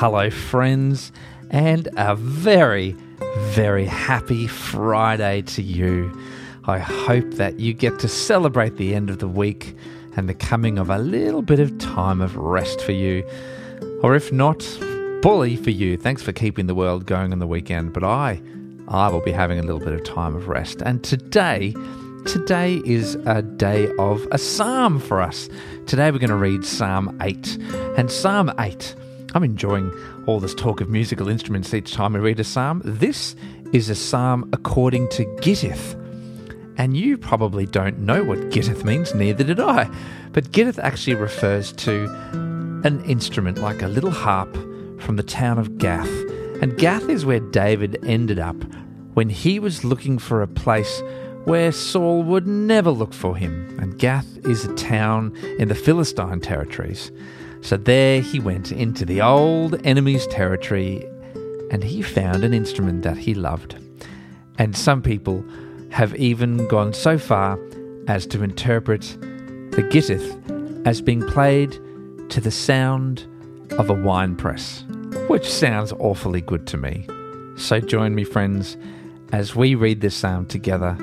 Hello, 0.00 0.30
friends, 0.30 1.10
and 1.50 1.88
a 1.96 2.14
very, 2.14 2.92
very 3.48 3.84
happy 3.84 4.46
Friday 4.46 5.42
to 5.42 5.60
you. 5.60 6.16
I 6.66 6.78
hope 6.78 7.28
that 7.32 7.58
you 7.58 7.74
get 7.74 7.98
to 7.98 8.06
celebrate 8.06 8.76
the 8.76 8.94
end 8.94 9.10
of 9.10 9.18
the 9.18 9.26
week 9.26 9.74
and 10.16 10.28
the 10.28 10.34
coming 10.34 10.78
of 10.78 10.88
a 10.88 10.98
little 10.98 11.42
bit 11.42 11.58
of 11.58 11.76
time 11.78 12.20
of 12.20 12.36
rest 12.36 12.80
for 12.80 12.92
you. 12.92 13.28
Or 14.00 14.14
if 14.14 14.30
not, 14.30 14.60
bully 15.20 15.56
for 15.56 15.70
you. 15.70 15.96
Thanks 15.96 16.22
for 16.22 16.30
keeping 16.30 16.68
the 16.68 16.76
world 16.76 17.04
going 17.04 17.32
on 17.32 17.40
the 17.40 17.48
weekend, 17.48 17.92
but 17.92 18.04
I 18.04 18.40
I 18.86 19.08
will 19.08 19.22
be 19.22 19.32
having 19.32 19.58
a 19.58 19.62
little 19.62 19.80
bit 19.80 19.94
of 19.94 20.04
time 20.04 20.36
of 20.36 20.46
rest. 20.46 20.80
And 20.80 21.02
today, 21.02 21.74
today 22.24 22.80
is 22.84 23.16
a 23.26 23.42
day 23.42 23.90
of 23.98 24.28
a 24.30 24.38
psalm 24.38 25.00
for 25.00 25.20
us. 25.20 25.48
Today 25.86 26.12
we're 26.12 26.20
going 26.20 26.30
to 26.30 26.36
read 26.36 26.64
Psalm 26.64 27.18
8. 27.20 27.58
And 27.96 28.12
Psalm 28.12 28.52
8, 28.60 28.94
I'm 29.34 29.44
enjoying 29.44 29.92
all 30.26 30.40
this 30.40 30.54
talk 30.54 30.80
of 30.80 30.88
musical 30.88 31.28
instruments 31.28 31.74
each 31.74 31.92
time 31.92 32.16
I 32.16 32.18
read 32.18 32.40
a 32.40 32.44
psalm. 32.44 32.80
This 32.84 33.36
is 33.72 33.90
a 33.90 33.94
psalm 33.94 34.48
according 34.54 35.08
to 35.10 35.24
Gittith. 35.42 35.94
And 36.78 36.96
you 36.96 37.18
probably 37.18 37.66
don't 37.66 37.98
know 37.98 38.24
what 38.24 38.38
Gittith 38.50 38.84
means, 38.84 39.14
neither 39.14 39.44
did 39.44 39.60
I. 39.60 39.90
But 40.32 40.52
Gittith 40.52 40.78
actually 40.78 41.16
refers 41.16 41.72
to 41.72 42.04
an 42.84 43.04
instrument 43.04 43.58
like 43.58 43.82
a 43.82 43.88
little 43.88 44.10
harp 44.10 44.54
from 44.98 45.16
the 45.16 45.22
town 45.22 45.58
of 45.58 45.76
Gath. 45.76 46.08
And 46.62 46.78
Gath 46.78 47.08
is 47.10 47.26
where 47.26 47.40
David 47.40 47.98
ended 48.06 48.38
up 48.38 48.56
when 49.12 49.28
he 49.28 49.58
was 49.58 49.84
looking 49.84 50.18
for 50.18 50.40
a 50.40 50.48
place 50.48 51.02
where 51.44 51.72
Saul 51.72 52.22
would 52.22 52.46
never 52.46 52.90
look 52.90 53.12
for 53.12 53.36
him. 53.36 53.78
And 53.78 53.98
Gath 53.98 54.38
is 54.46 54.64
a 54.64 54.74
town 54.74 55.36
in 55.58 55.68
the 55.68 55.74
Philistine 55.74 56.40
territories. 56.40 57.12
So 57.60 57.76
there 57.76 58.20
he 58.20 58.40
went 58.40 58.72
into 58.72 59.04
the 59.04 59.20
old 59.20 59.84
enemy's 59.86 60.26
territory 60.28 61.04
and 61.70 61.84
he 61.84 62.02
found 62.02 62.44
an 62.44 62.54
instrument 62.54 63.02
that 63.02 63.18
he 63.18 63.34
loved. 63.34 63.76
And 64.58 64.76
some 64.76 65.02
people 65.02 65.44
have 65.90 66.14
even 66.16 66.66
gone 66.68 66.92
so 66.92 67.18
far 67.18 67.58
as 68.06 68.26
to 68.26 68.42
interpret 68.42 69.02
the 69.72 69.86
gittith 69.90 70.86
as 70.86 71.00
being 71.00 71.26
played 71.26 71.72
to 72.30 72.40
the 72.40 72.50
sound 72.50 73.26
of 73.72 73.90
a 73.90 73.94
wine 73.94 74.36
press, 74.36 74.84
which 75.28 75.48
sounds 75.48 75.92
awfully 75.98 76.40
good 76.40 76.66
to 76.68 76.76
me. 76.76 77.06
So 77.56 77.80
join 77.80 78.14
me, 78.14 78.24
friends, 78.24 78.76
as 79.32 79.54
we 79.54 79.74
read 79.74 80.00
this 80.00 80.14
psalm 80.14 80.46
together 80.46 80.96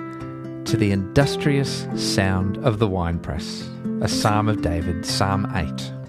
to 0.65 0.77
the 0.77 0.91
industrious 0.91 1.87
sound 1.95 2.57
of 2.65 2.79
the 2.79 2.87
wine 2.87 3.19
press, 3.19 3.69
a 4.01 4.07
psalm 4.07 4.47
of 4.47 4.61
David, 4.61 5.05
Psalm 5.05 5.51
8. 5.53 6.04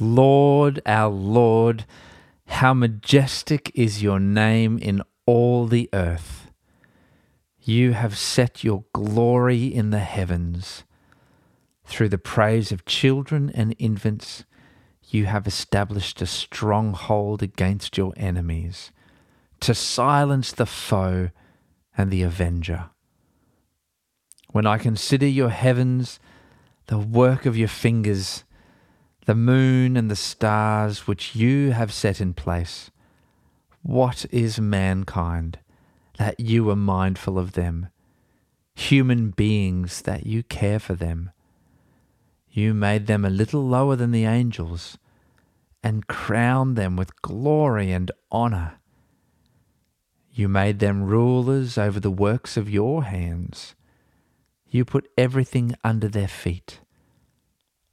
Lord, 0.00 0.80
our 0.86 1.10
Lord, 1.10 1.84
how 2.46 2.74
majestic 2.74 3.70
is 3.74 4.02
your 4.02 4.20
name 4.20 4.78
in 4.78 5.02
all 5.26 5.66
the 5.66 5.88
earth. 5.92 6.50
You 7.60 7.92
have 7.92 8.18
set 8.18 8.62
your 8.62 8.84
glory 8.92 9.66
in 9.66 9.90
the 9.90 10.00
heavens. 10.00 10.84
Through 11.84 12.10
the 12.10 12.18
praise 12.18 12.72
of 12.72 12.84
children 12.84 13.50
and 13.54 13.74
infants, 13.78 14.44
you 15.08 15.26
have 15.26 15.46
established 15.46 16.20
a 16.20 16.26
stronghold 16.26 17.42
against 17.42 17.96
your 17.96 18.12
enemies, 18.16 18.90
to 19.60 19.74
silence 19.74 20.50
the 20.52 20.66
foe 20.66 21.30
and 21.96 22.10
the 22.10 22.22
avenger. 22.22 22.90
When 24.50 24.66
I 24.66 24.78
consider 24.78 25.26
your 25.26 25.50
heavens, 25.50 26.18
the 26.86 26.98
work 26.98 27.46
of 27.46 27.56
your 27.56 27.68
fingers, 27.68 28.44
the 29.26 29.34
moon 29.34 29.96
and 29.96 30.10
the 30.10 30.16
stars 30.16 31.06
which 31.06 31.34
you 31.34 31.72
have 31.72 31.92
set 31.92 32.20
in 32.20 32.34
place. 32.34 32.90
What 33.82 34.26
is 34.30 34.60
mankind 34.60 35.58
that 36.18 36.38
you 36.38 36.68
are 36.70 36.76
mindful 36.76 37.38
of 37.38 37.52
them? 37.52 37.88
Human 38.74 39.30
beings 39.30 40.02
that 40.02 40.26
you 40.26 40.42
care 40.42 40.78
for 40.78 40.94
them. 40.94 41.30
You 42.50 42.74
made 42.74 43.06
them 43.06 43.24
a 43.24 43.30
little 43.30 43.66
lower 43.66 43.96
than 43.96 44.10
the 44.10 44.24
angels 44.24 44.98
and 45.82 46.06
crowned 46.06 46.76
them 46.76 46.96
with 46.96 47.20
glory 47.22 47.92
and 47.92 48.10
honor. 48.30 48.74
You 50.32 50.48
made 50.48 50.80
them 50.80 51.04
rulers 51.04 51.78
over 51.78 52.00
the 52.00 52.10
works 52.10 52.56
of 52.56 52.68
your 52.68 53.04
hands. 53.04 53.74
You 54.68 54.84
put 54.84 55.08
everything 55.16 55.74
under 55.84 56.08
their 56.08 56.28
feet 56.28 56.80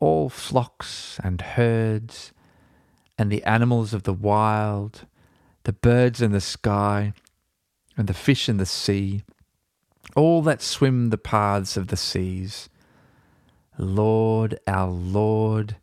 all 0.02 0.28
flocks 0.28 1.20
and 1.24 1.40
herds, 1.40 2.34
and 3.18 3.32
the 3.32 3.44
animals 3.44 3.94
of 3.94 4.04
the 4.04 4.14
wild, 4.14 5.06
the 5.64 5.72
birds 5.72 6.22
in 6.22 6.32
the 6.32 6.42
sky, 6.42 7.14
and 7.96 8.08
the 8.08 8.14
fish 8.14 8.50
in 8.50 8.58
the 8.58 8.66
sea, 8.66 9.24
all 10.16 10.42
that 10.42 10.62
swim 10.62 11.12
the 11.12 11.18
paths 11.18 11.78
of 11.78 11.88
the 11.88 11.98
seas. 11.98 12.68
Lord, 13.78 14.60
our 14.68 14.90
Lord, 14.90 15.78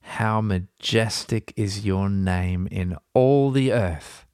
how 0.00 0.40
majestic 0.40 1.52
is 1.56 1.86
your 1.86 2.10
name 2.10 2.66
in 2.70 2.96
all 3.14 3.52
the 3.52 3.72
earth. 3.72 4.26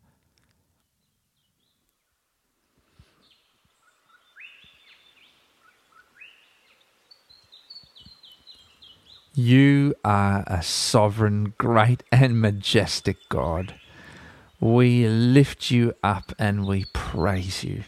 You 9.38 9.94
are 10.02 10.44
a 10.46 10.62
sovereign, 10.62 11.52
great, 11.58 12.02
and 12.10 12.40
majestic 12.40 13.18
God. 13.28 13.74
We 14.60 15.06
lift 15.06 15.70
you 15.70 15.92
up 16.02 16.32
and 16.38 16.66
we 16.66 16.86
praise 16.94 17.62
you. 17.62 17.84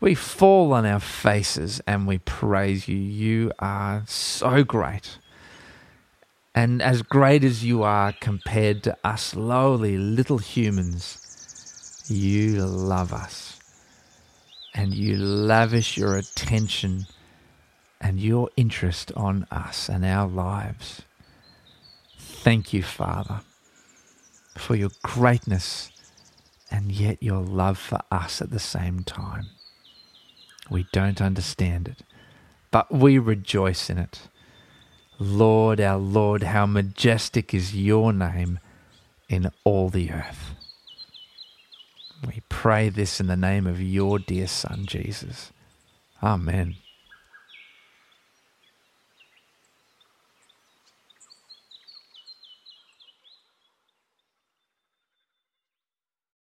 We 0.00 0.16
fall 0.16 0.72
on 0.72 0.84
our 0.84 0.98
faces 0.98 1.80
and 1.86 2.08
we 2.08 2.18
praise 2.18 2.88
you. 2.88 2.96
You 2.96 3.52
are 3.60 4.02
so 4.08 4.64
great. 4.64 5.18
And 6.56 6.82
as 6.82 7.02
great 7.02 7.44
as 7.44 7.64
you 7.64 7.84
are 7.84 8.12
compared 8.12 8.82
to 8.82 8.96
us 9.04 9.36
lowly 9.36 9.96
little 9.96 10.38
humans, 10.38 12.04
you 12.08 12.66
love 12.66 13.12
us. 13.12 13.60
And 14.74 14.92
you 14.92 15.18
lavish 15.18 15.96
your 15.96 16.16
attention 16.16 17.06
and 18.08 18.18
your 18.18 18.48
interest 18.56 19.12
on 19.14 19.46
us 19.50 19.86
and 19.86 20.02
our 20.02 20.26
lives. 20.26 21.02
Thank 22.18 22.72
you, 22.72 22.82
Father, 22.82 23.42
for 24.56 24.74
your 24.74 24.88
greatness 25.02 25.90
and 26.70 26.90
yet 26.90 27.22
your 27.22 27.42
love 27.42 27.76
for 27.76 28.00
us 28.10 28.40
at 28.40 28.50
the 28.50 28.58
same 28.58 29.02
time. 29.02 29.48
We 30.70 30.86
don't 30.90 31.20
understand 31.20 31.86
it, 31.86 32.02
but 32.70 32.90
we 32.90 33.18
rejoice 33.18 33.90
in 33.90 33.98
it. 33.98 34.20
Lord, 35.18 35.78
our 35.78 35.98
Lord, 35.98 36.44
how 36.44 36.64
majestic 36.64 37.52
is 37.52 37.76
your 37.76 38.14
name 38.14 38.58
in 39.28 39.50
all 39.64 39.90
the 39.90 40.12
earth. 40.12 40.54
We 42.26 42.42
pray 42.48 42.88
this 42.88 43.20
in 43.20 43.26
the 43.26 43.36
name 43.36 43.66
of 43.66 43.82
your 43.82 44.18
dear 44.18 44.46
Son, 44.46 44.86
Jesus. 44.86 45.52
Amen. 46.22 46.76